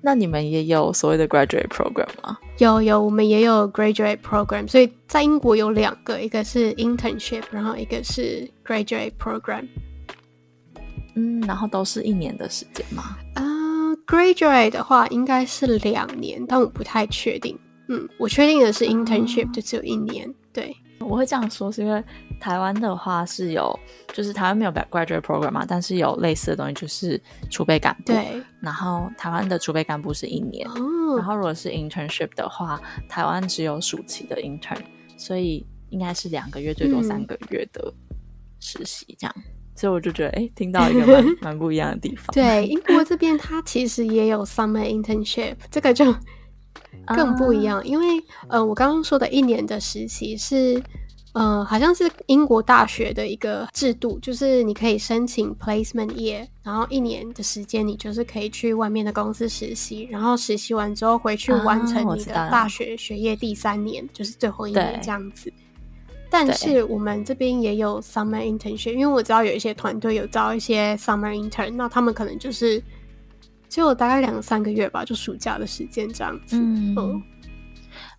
[0.00, 2.36] 那你们也有所谓的 graduate program 吗？
[2.58, 9.68] 有有，我们也有 graduate program，所以在英国有两个，一个是 internship，然后一个是 graduate program。
[11.14, 13.16] 嗯，然后都是一年的时间吗？
[13.34, 17.56] 啊、uh，graduate 的话应该是两年，但我不太确定。
[17.88, 20.28] 嗯，我确定的是 internship、uh、就只有一年。
[20.52, 22.02] 对，我会这样说是因为
[22.40, 23.78] 台湾的话是有，
[24.12, 28.12] 就是台湾没有 graduate program 嘛，但是有类似的东西，就是储备干部。
[28.12, 34.78] 对，然后台湾的储备干部是一年，哦、然后如果是 internship 的话，台湾只有暑期的 intern，
[35.16, 37.92] 所以应该是两个月最多三个月的
[38.60, 39.34] 实习这样。
[39.36, 39.42] 嗯、
[39.74, 42.26] 所以我就觉得，哎，听到一个蛮 蛮不一样的地方。
[42.32, 46.14] 对，英国这边它其实也有 summer internship，这个就。
[47.06, 50.80] 更不一样，啊、因为呃，我刚刚说的一年的实习是，
[51.32, 65.52] 呃，好像是英国大学的一个制度，就是你可以申请 placement year，然后一年的时间你就是可以去外面的公司实习，然后实习完之后回去完成你的大学学业第三年，就是最后一年这样子。
[66.30, 72.82] 但是我们这边也有 summer internship，因为我知道有一些团队有招一些 summer intern，那他们可能就是。
[73.72, 76.58] 就大概两三个月吧，就暑假的时间这样子。
[76.58, 77.22] 嗯，嗯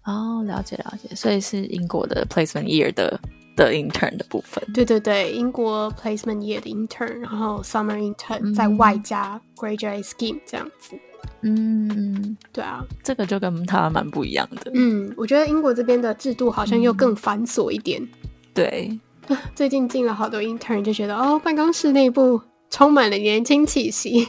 [0.03, 3.19] 哦，了解了解，所以是英国的 placement year 的
[3.55, 4.63] 的 intern 的部分。
[4.73, 10.97] 对对对，英国 placement year 的 intern，然后 summer intern 再外加 graduate scheme 这样子。
[11.41, 14.71] 嗯，对啊，这个就跟台湾蛮不一样的。
[14.73, 18.01] 嗯，我觉得英国这边的制度好像又更繁琐一点。
[18.01, 18.09] 嗯、
[18.55, 18.99] 对，
[19.53, 24.27] 最近进了好多 intern，就觉得哦，办公室内部充满了年轻气息。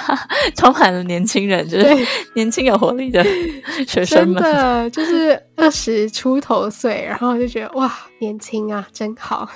[0.56, 3.24] 充满了年轻人，就是 年轻有活力的
[3.86, 9.48] 学生们，真的就是二十出头岁，然后就觉得哇，年轻啊，真好。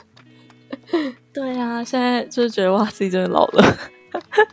[1.33, 3.77] 对啊，现在就是觉得哇，自己真的老了。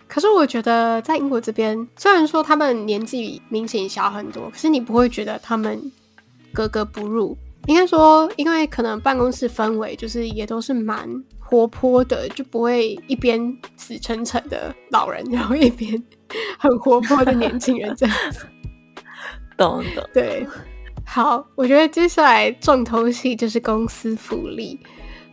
[0.08, 5.92] 可是我觉得在英国这边，虽然说他们年纪明显小很多，可是你不会觉得他们
[6.52, 7.38] 格格不入。
[7.68, 11.08] 应该说，因为可能办公室氛围就是也都是蛮
[11.40, 16.02] 活泼的，就不会一边死沉沉的老人，然后一边
[16.60, 18.46] 很活泼的年轻人这样子。
[19.56, 20.04] 懂懂。
[20.14, 20.46] 对，
[21.06, 24.80] 好，我觉得接下来重头戏就是公司福利。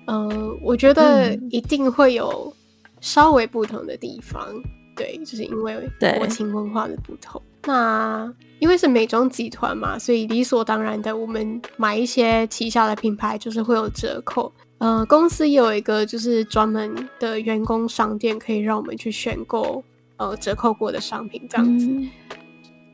[0.07, 2.53] 嗯、呃，我觉得一定会有
[3.01, 4.47] 稍微不同的地方。
[4.53, 4.62] 嗯、
[4.95, 7.40] 对，就是因为国情文化的不同。
[7.64, 14.53] 那因为是美妆集团嘛，所以理所当然的，我们买一些旗下的品牌就是会有折扣。
[14.79, 19.83] 呃，公司也有一个就是专门的员工商店，可以让我们去选购
[20.18, 21.87] 呃折扣过的商品这样子。
[21.87, 22.09] 嗯、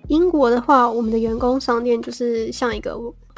[0.08, 2.96] 英国的话，我们的员工商店就是像一个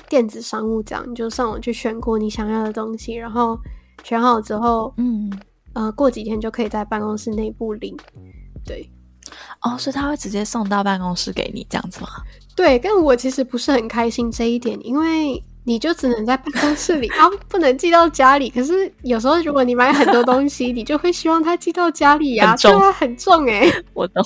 [0.08, 3.58] 电子商务这样，你就上网去选购你想要的东西，然后
[4.02, 5.32] 选好之后，嗯，
[5.72, 7.96] 呃，过几天就可以在办公室内部领。
[8.66, 8.86] 对。
[9.60, 12.08] 哦，所以他会直接送到办公室给你这样子吗？
[12.54, 18.48] 对，但我其实不是很开心这一点，因为你就只能在办公室里 啊，不能寄到家里。
[18.50, 23.68] 可是有时候如果你买很多东西， 你就会希望他寄到家里呀，对啊，很重哎。
[23.94, 24.22] 我懂。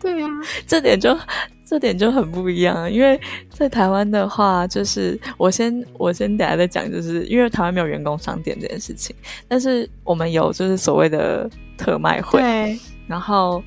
[0.00, 0.28] 对啊，
[0.66, 1.18] 这点就
[1.66, 9.16] 这点就很不一样，因为在台湾的话，就是我先我先等下再讲，就是因为台湾没有员工商店这件事情，
[9.48, 13.62] 但是我们有就是所谓的特卖会，然后。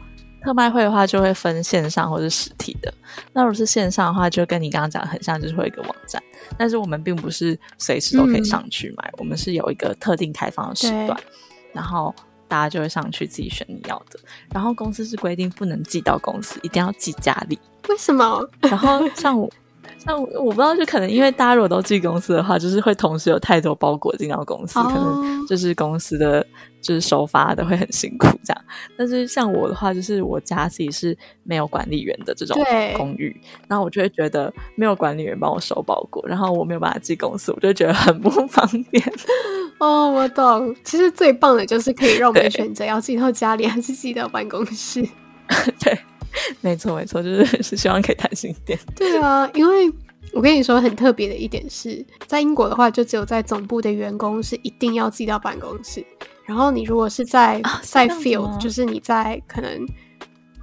[0.48, 2.94] 特卖会的话，就会分线上或是实体的。
[3.34, 6.24] 那如果是线上的话，就跟你刚刚讲的很像，就是会有一个网站。
[6.58, 11.20] 但是我们并不是随时都可以上去买，嗯、我们是有一个特定开放的时段，
[11.74, 12.16] 然后
[12.48, 14.18] 大家就会上去自己选你要的。
[14.54, 17.60] 然后公司是规定不能寄到公司，一定要寄家里。
[17.90, 18.42] 为什么？
[18.62, 19.52] 然后像我。
[20.06, 26.46] 那我不知道，就可能因为大家如果都寄公司的话，就是会同时有太多包裹进到公司，可能就是公司的
[26.88, 28.65] 就是收发的会很辛苦这样。
[28.97, 32.58] 但是像我的话，就是我家自己是没有管理员的这种
[32.95, 33.36] 公寓，
[33.67, 39.04] 然后我就会觉得没有管理员帮我收包裹，然后我没有办法寄公司，我就觉得很不方便。
[39.80, 40.73] 哦，我懂。
[40.86, 45.06] 其实最棒的就是可以让我们选择要寄到家里还是寄到办公室。
[45.84, 46.00] 对。
[46.62, 48.78] 没错，没错，就是 是希望可以弹性点。
[48.95, 49.91] 对啊，因为
[50.34, 56.06] 我跟你说很特别的一点是，在英国的话，就只有在总部的员工是一定要寄到办公室。
[56.48, 59.86] 然后你如果是在、啊、在 field，就是你在可能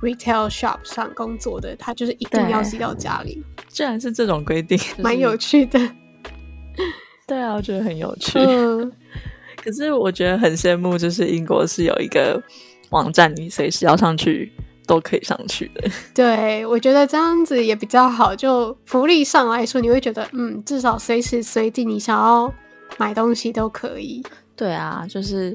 [0.01, 3.44] retail shop 上工作的，他就是一定要寄到家里。
[3.68, 5.79] 居然是这种规定，蛮有趣的。
[7.29, 8.38] 对啊，我觉得很有趣。
[8.38, 8.90] 嗯、
[9.62, 12.42] 可是我觉得很羡慕，就是英国是有一个
[12.90, 14.51] 网站，你随时要上去
[14.87, 15.90] 都可以上去的。
[16.14, 18.35] 对，我觉得这样子也比较好。
[18.35, 22.51] 就福利上来说，你会觉得，嗯，至少随时随地你想要
[22.97, 24.23] 买东西都可以。
[24.57, 25.55] 对啊，就是。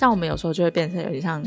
[0.00, 1.44] 像我们有时候就会变成有点像，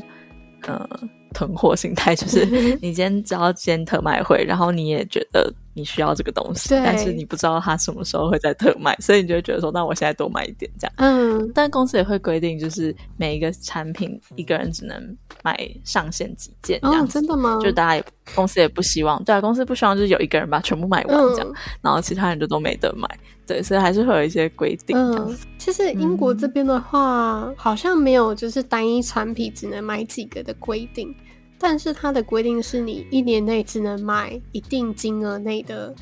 [0.68, 0.88] 呃，
[1.34, 2.46] 囤货心态，就是
[2.84, 10.94] 你今天只要今天特卖会，然后你也觉得你需要这个东西，但是你不知道它什么时候会在特卖，所以你就会觉得说，那我现在多买一点这样。
[10.98, 17.04] 嗯，但公司也会规定，就是每一个产品一个人只能买上限几件这样。
[17.04, 17.60] 哦，真的吗？
[17.62, 18.06] 就大家也
[18.36, 23.08] 公司也不希望，对啊，公司不希望就是有一个人把全部买完这样，嗯，然后其他人就都没得买。
[23.46, 24.96] 对，所以还是会有一些规定。
[24.98, 31.14] 嗯，其实英国这边的话，嗯，好像没有就是单一产品只能买几个的规定，
[31.64, 35.96] 但是它的规定是你一年内只能买一定金额内的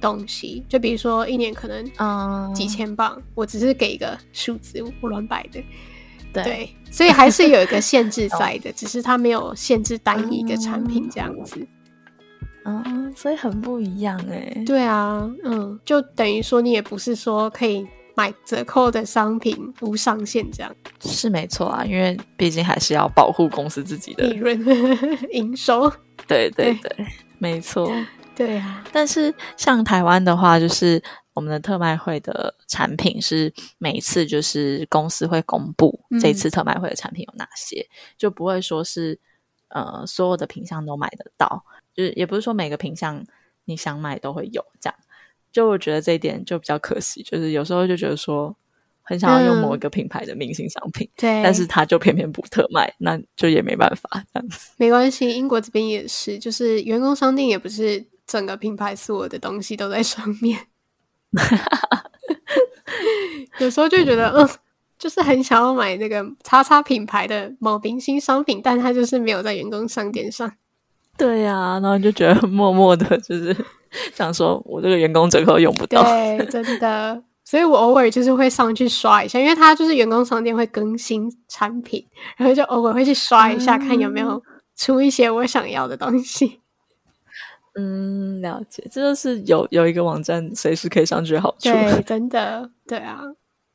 [0.00, 0.64] 东西。
[0.68, 5.60] 就比如说一年可能嗯几千磅，嗯，我只是给一个数字，我乱摆的。
[6.32, 6.44] 对。
[6.44, 11.66] 对，所以还是有一个限制 在的，只是它没有限制单一一个产品这样子。
[12.64, 14.62] 嗯，所以很不一样哎。
[14.64, 17.84] 对啊，嗯，就等于说你也不是说可以
[18.18, 20.74] 买折扣的商品无上限这样。
[21.00, 24.58] 是没错啊，因为毕竟还是要保护公司自己的利润
[25.30, 25.88] 营收。
[26.26, 27.06] 对对对，对
[27.38, 27.88] 没错。
[28.34, 31.00] 对啊，但是像台湾的话，就是
[31.32, 39.20] 我们的特卖会的产品是每一次就是公司会公布这次特卖会的产品有哪些，嗯、就不会说是
[39.68, 41.64] 呃所有的品项都买得到。
[41.94, 43.24] 就是也不是说每个品项
[43.64, 44.96] 你想买都会有这样，
[45.58, 47.20] 就我觉得这一点就比较可惜。
[47.24, 48.54] 就是有时候就觉得说
[49.02, 54.70] 很想要用某一个品牌的明星商品，嗯、对，但是他就偏偏不特卖，那就也没办法这样子。
[54.78, 60.60] 没关系，英国这边也是，就是员工商店也不是整个品牌所有的东西都在上面。
[63.58, 64.48] 有时候就觉得，嗯，
[64.96, 70.52] 就是很想要买那个叉叉品牌的某明星商品，但他就是没有在员工商店上。
[71.16, 73.56] 对呀、啊，然后就觉得默默的，就是
[74.14, 76.02] 想说，我这个员工折扣用不到。
[76.02, 82.04] 对，真的，所以我偶尔就是会上去刷一下，因为它就是员工商店会更新产品，
[82.36, 84.42] 然后就偶尔会去刷一下，嗯、看有没有
[84.76, 86.60] 出一些我想要的东西。
[87.74, 91.70] 嗯，了解，这就是有有一个网站随时可以上去的好处。
[91.70, 93.20] 对，真的，对啊，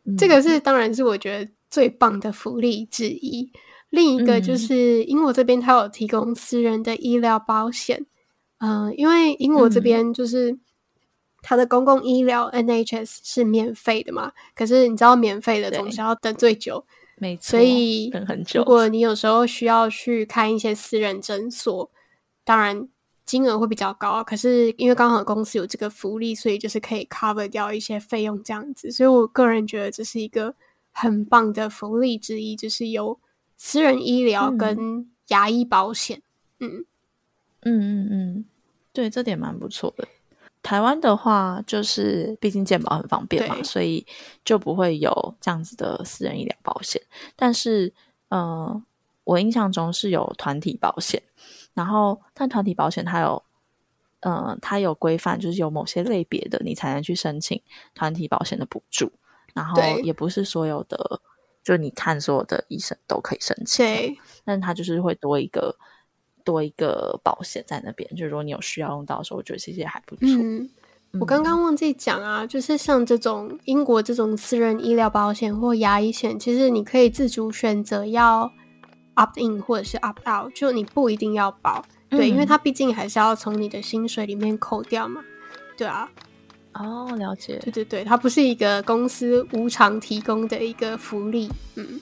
[0.06, 3.52] 嗯、这个是当然是我觉得最棒的福利之一。
[3.92, 8.06] 另一个就是英国这边，它有提供私人的医疗保险，
[8.64, 10.58] 嗯、呃，因为英国这边就是
[11.42, 16.86] 它的公共医疗 NHS 是免费的嘛，可是你知道免费的总是要等最久，
[17.18, 18.62] 没错，所以等很久。
[18.62, 21.92] 如果你有时候需要去看一些私人诊所，
[22.46, 22.88] 当然
[23.26, 30.56] 金额会比较高，可是因为刚好公司有这个福利，所以就是可以 cover 掉一些费用这样子，所以我个人觉得这是一个
[30.92, 33.20] 很棒的福利之一，就是有。
[33.56, 36.22] 私人医疗跟牙医保险，
[36.60, 36.84] 嗯
[37.62, 38.46] 嗯嗯嗯，
[38.94, 40.08] 对，这点蛮不错的。
[40.62, 44.06] 台湾的话，就是毕竟健保很方便嘛，所以
[44.46, 47.02] 就不会有这样子的私人医疗保险。
[47.36, 47.88] 但是，
[48.30, 48.84] 嗯、呃，
[49.26, 51.22] 我印象中是有团体保险，
[51.74, 53.44] 然后但团体保险它有，
[54.22, 57.62] 嗯、呃，它有规范，就是有某些类别的你才能去申请
[57.94, 59.12] 团体保险的补助，
[59.54, 61.20] 然后也不是所有的。
[61.62, 65.74] 就你看，所有的医生都可以申请，但他就是会多一个
[66.44, 68.10] 多一个保险在那边。
[68.16, 70.26] 就如果你有需要用到的时候，我觉得其实也还不错。
[70.28, 70.70] 嗯，
[71.20, 78.52] 我刚刚忘记讲啊，就是像这种英国这种私人医疗保险或牙医险，其实你可以自主选择要
[79.16, 85.22] opt in 或者是 opt out，就你不一定要保，对，嗯，因为它毕竟还是要从你的薪水里面扣掉嘛，
[85.78, 86.10] 对啊。
[86.74, 87.60] 哦，了解。
[87.60, 91.48] 对对对，它不是一个公司无偿提供的一个福利。
[91.76, 92.02] 嗯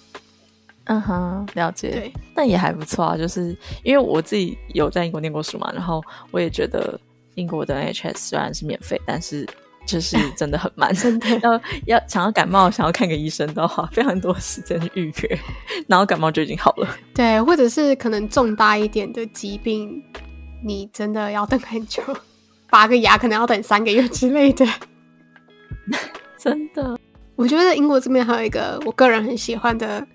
[0.85, 1.91] 嗯哼，了解。
[1.91, 3.17] 对，但也还不错啊。
[3.17, 6.99] 就是因为我自己有在英国念过书嘛，然后我也觉得
[7.35, 9.47] 英国的 NHS 虽然是免费，但是
[9.85, 15.39] 就是 真的很慢，真的要要想要感冒，想要看个医生都要花非常多时间去预约，
[15.87, 16.87] 然后感冒就已经好了。
[17.13, 20.03] 对，或者是可能重大一点的疾病，
[20.63, 22.01] 你真的要等很久。
[22.69, 24.65] 拔个牙可能要等三个月之类的，
[26.39, 26.97] 真的。
[27.35, 30.05] 我觉得英国这边还有一个我个人很喜欢的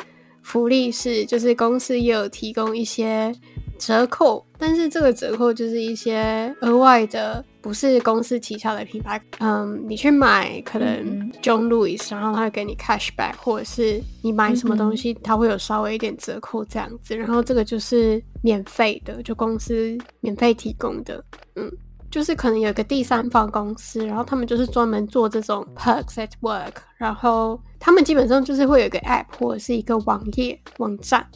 [0.47, 3.35] 福利是，就是公司也有提供一些
[3.81, 17.17] 折扣，但是这个折扣就是一些额外的不是公司旗下的品牌，嗯，你去买可能 John Lewis，然后他会给你 cashback，或者是你买什么东西，他会有稍微一点折扣这样子。
[17.17, 21.23] 然后这个就是免费的，就公司免费提供的，
[21.57, 21.69] 嗯，
[22.17, 31.27] 就是可能有一个第三方公司，然后他们就是专门做这种 perks at work，然后他们基本上就是会有一个 app 或者是一个网页网站，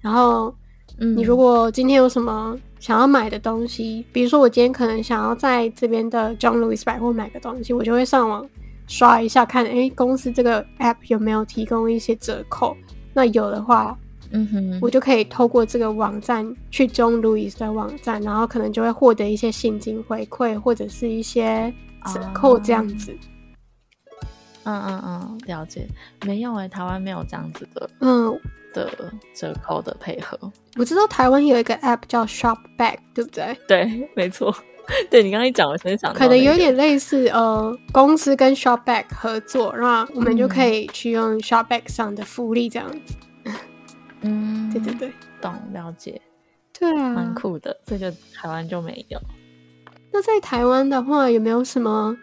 [0.00, 0.54] 然后。
[1.00, 8.44] 嗯，你如果今天有什么想要买的东西，比如说我今天可能想要在这边的 John Lewis 百货买个东西，我就会上网
[8.88, 12.76] 刷一下看，哎、欸，公司这个 app 有没有提供一些折扣？
[13.14, 13.96] 那有的话，
[14.30, 21.72] 嗯哼，我就可以透过这个网站去 John Lewis 的网站，然后可能就会获得一些现金回馈或者是一些
[22.12, 23.16] 折扣这样子。
[24.64, 25.88] 嗯嗯嗯，了解。
[26.26, 27.90] 没有哎、欸，台湾没有这样子的。
[28.00, 28.38] 嗯。
[28.74, 30.38] 的折扣的配合，
[30.76, 33.56] 我知道台湾有一个 app 叫 Shopback，对不对？
[33.66, 34.54] 对，没错。
[35.10, 43.14] 对，你刚刚一讲，我先想、那个，可能有点类似，呃，公司跟 Shopback 合作，那我们就可以去用 Shopback 上的福利这样子。
[43.22, 43.27] 嗯，
[44.20, 46.20] 对对对，懂了解。
[46.78, 47.76] 对啊，蛮酷的。
[47.84, 49.20] 这个台湾就没有。
[50.12, 52.16] 那在台湾的话，有没有什么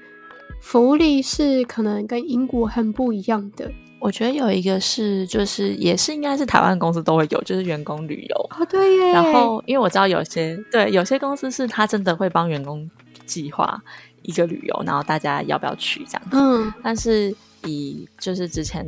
[0.62, 3.72] 福利是可能跟英国很不一样的？
[4.00, 8.36] 我觉得有一个是，就是也是应该是台湾公司都会有，就是员工旅游。
[8.60, 9.12] 哦，对耶。
[9.14, 12.89] 然后，因为我知道有些对有些公司是他真的会帮员工
[13.26, 13.82] 计划
[14.22, 16.38] 一个旅游，然后大家要不要去这样子。
[16.38, 16.72] 嗯。
[16.84, 18.86] 但是以就是之前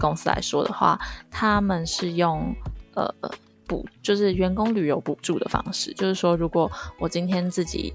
[0.00, 0.98] 公司来说的话，
[1.30, 2.52] 他们是用
[2.94, 3.08] 呃
[3.68, 7.92] 补，就是员工旅游补助的方式，就是说如果我今天自己。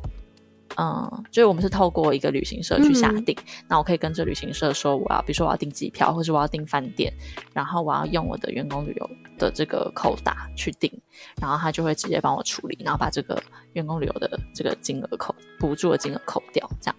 [0.78, 7.14] 嗯，就是我们是透过一个旅行社去下订，嗯、那我可以跟这旅行社说，我要，比如说我要订机票，或是我要订饭店，
[7.54, 10.92] 然后我要用我的员工旅游的这个扣打去订，
[11.40, 13.42] 然后他就会直接帮我处理，然后把这个
[13.72, 16.96] 员工旅游的这个金额扣补助的金额扣掉，这样，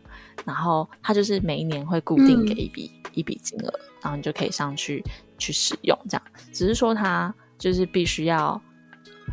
[0.46, 5.02] 然后他就是每一年会固定给一笔、嗯、一笔金额，然后你就可以上去
[5.36, 8.60] 去使用，这样，只是说它就是必须要。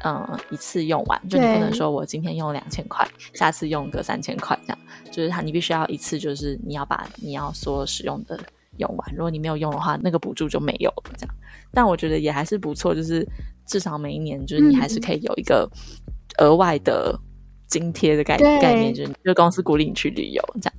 [0.03, 4.79] 嗯，一次用完，就你不能说我今天用两千块，下次用个三千块这样，
[5.11, 8.38] 就是它你必须要一次，就是你要把你要所使用的
[8.77, 11.36] 用完，如果你没有用的话，那个补助就没有了这样。
[11.71, 13.25] 但我觉得也还是不错，就是
[13.67, 15.69] 至少每一年就是你还是可以有一个
[16.39, 17.17] 额外的
[17.67, 20.73] 津贴的概念，概念就是就公司鼓励你去旅游这样。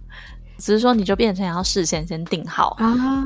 [0.65, 2.75] 只是说，你就变成要事先先订好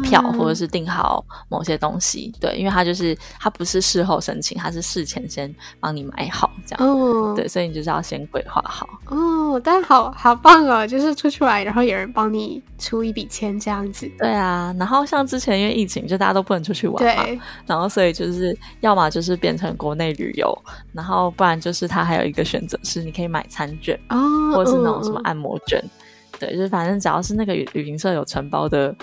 [0.02, 8.88] 票，啊、或者是订好某些东西，对，因为它就是它不是事后申请，它是事前先帮你买好这样，哦、对，所以你就是要先规划好。
[9.06, 14.10] 哦，但好好棒哦，就是出去玩，然后有人帮你出一笔钱这样子。
[14.18, 17.24] 对啊，然后像之前因为疫情，就大家都不能出去玩嘛，
[17.66, 20.52] 然后所以就是要么就是变成国内旅游，
[20.92, 24.18] 然后不然就是它还有一个选择是你可以买餐券哦，
[24.52, 25.78] 或者是那种什么按摩券。
[25.78, 25.97] 哦
[26.38, 28.94] 对，就是反正只要是那个旅旅行社有承包的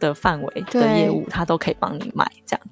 [0.00, 2.66] 的范围的业务，他都可以帮你买这样。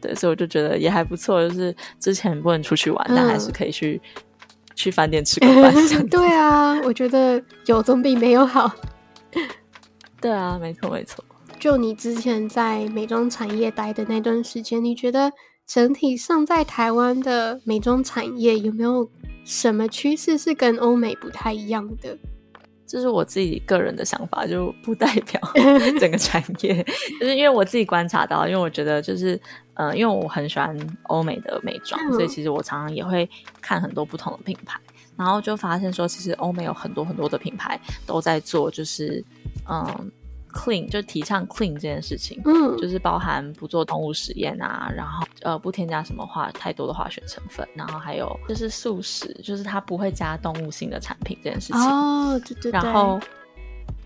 [0.00, 1.48] 对，所以我就觉得也还不错。
[1.48, 4.00] 就是之前不能出去玩，嗯、但还是可以去
[4.74, 5.72] 去饭店吃个饭。
[6.10, 8.70] 对啊，我觉得有总比没有好。
[10.20, 11.24] 对啊，没错没错。
[11.58, 15.32] 就你之前在美妆产业待的那段时间，你觉得
[15.66, 19.08] 整体上在台湾的美妆产业有没有
[19.44, 22.18] 什么趋势是跟欧美不太一样的？
[22.94, 25.40] 这是我自己个人的想法，就不代表
[25.98, 26.80] 整个产业。
[27.18, 29.40] 就是因为我自己观察到，因为我觉得就是，
[29.74, 30.78] 呃，因为我很喜欢
[31.08, 33.28] 欧美的美妆，嗯、所以其实我常常也会
[33.60, 34.78] 看很多不同的品牌，
[35.16, 37.76] 然后就发现说，其实欧美有很多很多的品牌
[38.06, 39.24] 都在做，就是，
[39.68, 40.12] 嗯。
[40.54, 51.82] Clean 就提倡 clean 这件事情，嗯，就是包含不做动物实验啊，然后呃不添加什么化太多的化学成分，然后还有就是素食，就是它不会加动物性的产品这件事情。
[51.82, 52.72] 哦，对对对。
[52.72, 53.20] 然后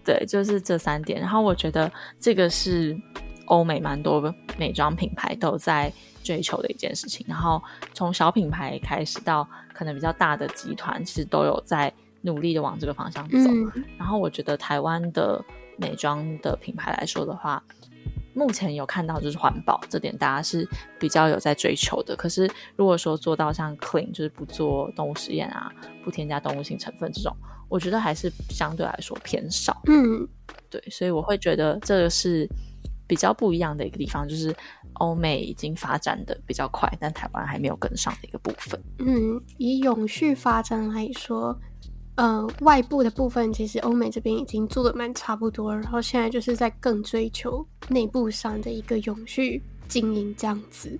[0.05, 1.21] 对，就是这三点。
[1.21, 2.99] 然后我觉得这个是
[3.45, 5.93] 欧美蛮多美妆品牌都在
[6.25, 7.27] 追求的一件事情。
[7.29, 11.93] 然后从小品牌开始到可能比较大的集团，其实都有在
[12.23, 13.37] 努力的往这个方向走。
[13.37, 15.45] 嗯，然后我觉得台湾的。
[15.79, 17.63] 美妆的品牌来说的话，
[18.35, 20.69] 目前有看到就是环保这点，大家是
[20.99, 22.15] 比较有在追求的。
[22.15, 25.73] 可是如果说做到像 clean，就是不做动物实验啊，
[26.05, 27.35] 不添加动物性成分这种，
[27.69, 29.81] 我觉得还是相对来说偏少。
[29.87, 30.29] 嗯，
[30.69, 32.49] 对，所以我会觉得这个是
[33.07, 34.55] 比较不一样的一个地方，就是
[34.95, 38.81] 欧美已经发展的比较快，但台湾还没有跟上的一个部分。
[38.99, 41.59] 嗯，以永续发展来说。
[42.19, 50.99] 呃，外部的部分其实欧美这边已经做的蛮差不多，然后现在就是在更追求内部上的一个永续经营这样子。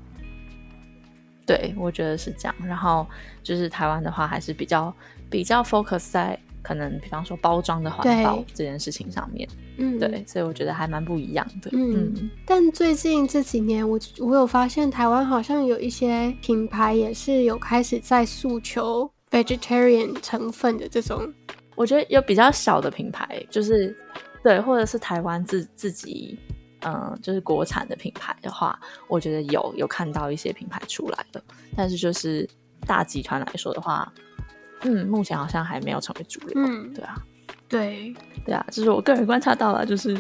[1.45, 2.55] 对，我觉得是这样。
[2.65, 3.05] 然后
[3.43, 4.95] 就是台湾的话，还是比较
[5.29, 11.69] 比较 focus 在可能比方说包装的环保这件事情上面，嗯，对，所以我觉得还蛮不一样的。
[11.73, 21.33] 嗯，嗯，但最近这几年，我我有发现台湾好像有一些品牌也是有开始在诉求 vegetarian 成分的这种。
[21.77, 23.97] 我觉得有比较小的品牌，就是
[24.43, 26.39] 对，或者是台湾自自己，
[26.81, 31.43] 嗯、呃，就是国产的品牌的话，我觉得有有看到一些品牌出来的，
[31.77, 32.49] 但是就是
[32.87, 34.13] 大集团来说的话。
[34.83, 36.53] 嗯，目前好像还没有成为主流。
[36.55, 37.17] 嗯，对啊，
[37.69, 38.15] 对，
[38.45, 40.17] 对啊，这是我个人观察到了，就是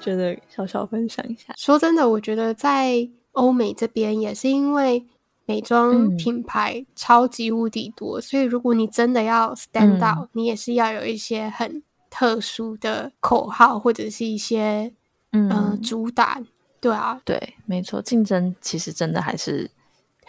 [0.00, 1.54] 觉得小小分享一下。
[1.56, 5.06] 说真的，我觉得在欧美这边也是因为
[5.46, 14.92] 美妆品牌超级无敌多，嗯，所以如果你真的要 stand out，嗯，你也是要有一些很特殊的口号或者是一些
[15.32, 16.42] 嗯，呃，主打。
[16.80, 19.70] 对啊，对，没错，竞争其实真的还是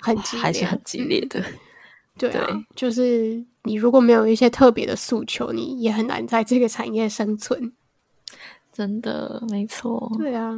[0.01, 1.39] 很激烈，还是很激烈的。
[1.39, 1.53] 嗯
[2.16, 7.74] 对啊，对，就是你如果没有一些特别的诉求，你也很难在这个产业生存。
[8.72, 10.11] 真的，没错。
[10.16, 10.53] 对啊，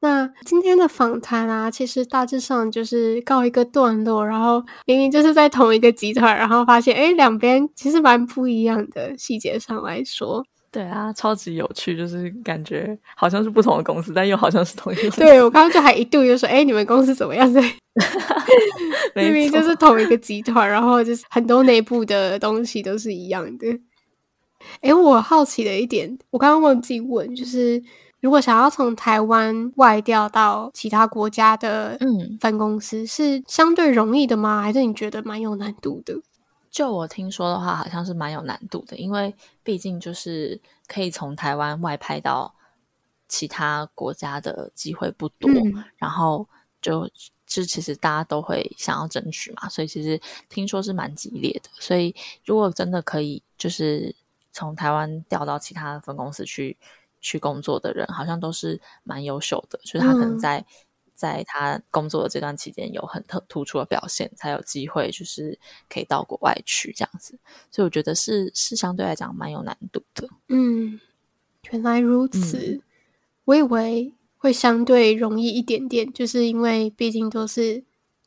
[0.00, 4.24] 那今天的访谈啊，其实大致上就是告一个段落。
[4.24, 10.44] 然后明明就是在同一个集团，然后发现，哎，两边其实蛮不一样的细节上来说。
[10.70, 15.20] 对啊，超级有趣，就是感觉好像是不同的公司，但又好像是同一个公司。
[15.22, 17.50] 对，我刚刚就还一度就说，哎，你们公司怎么样？
[17.52, 17.60] 在
[19.16, 23.66] 明明就是同一个集团，然后就是很多内部的东西都是一样的。
[24.82, 27.82] 哎，我好奇的一点，我刚刚忘记问，就是
[28.20, 34.60] 如果想要从台湾外调到其他国家的嗯分公司，嗯，是相对容易的吗？
[34.60, 36.20] 还是你觉得蛮有难度的？
[36.70, 42.54] 就我听说的话，好像是蛮有难度的，因为毕竟就是可以从台湾外派到
[43.28, 46.46] 其他国家的机会不多，嗯、然后
[46.82, 47.08] 就
[47.46, 51.70] 就其实大家都会想要争取嘛，所以其实听说是蛮激烈的。
[51.78, 52.14] 所以
[52.44, 54.14] 如果真的可以，就是
[54.52, 56.76] 从台湾调到其他分公司去
[57.20, 60.58] 去工作的人，好像都是蛮优秀的，就是他可能在。
[60.58, 60.64] 嗯
[61.18, 65.58] 在他工作的这段期间，有很特突出的表现，才有机会就是
[65.90, 67.36] 可以到国外去这样子。
[67.72, 70.28] 所以我觉得是是相对来讲蛮有难度的。
[70.46, 71.00] 嗯，
[71.72, 72.56] 原来如此。
[72.56, 72.82] 嗯，
[73.46, 77.82] 我以为会相对容易一点点，就是因为毕竟都是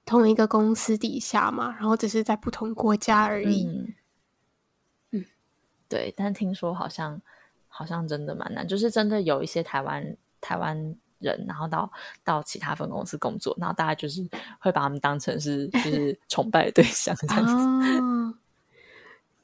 [0.05, 3.67] 同一个公司底下嘛，然后只是在不同国家而已。
[3.67, 3.93] 嗯，
[5.11, 5.25] 嗯，
[5.87, 6.13] 对。
[6.17, 7.21] 但听说好像
[7.72, 10.95] 好像真的蛮难，就是真的有一些台湾台湾。
[11.24, 11.91] 人，然后到
[12.24, 17.53] 到其他分公司工作，然后大家就是会把他们当成是就是 崇拜的对象这样子。
[17.53, 18.34] 哦、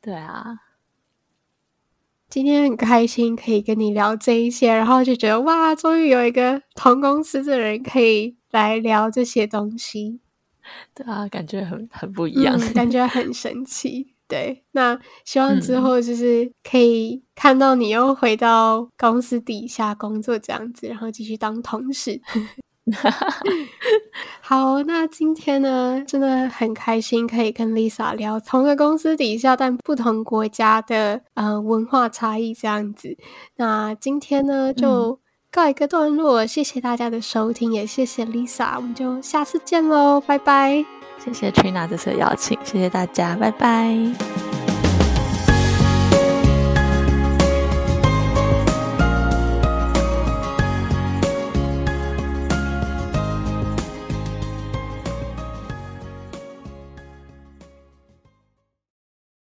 [0.02, 0.60] 对啊，
[2.28, 10.20] 今天很开心可以跟你聊这一些，然后就觉得哇，终于有一个同公司的人可以来聊这些东西。
[10.96, 14.16] 对啊，感觉很很不一样，嗯、感觉 很神奇。
[14.28, 22.20] 对，那希望之后就是可以看到你又回到公司底下工作这样子，然后继续当同事。
[24.42, 33.18] 好，那今天呢，真的很开心可以跟 Lisa 聊同个公司底下但不同国家的呃文化差异这样子。
[33.58, 35.20] 那今天呢就
[35.52, 40.97] 告一个段落，谢谢大家的收听，也谢谢 Lisa，我们就下次见喽，拜拜。
[41.24, 44.77] 谢谢 Trina 这次的邀请，谢谢大家，拜拜。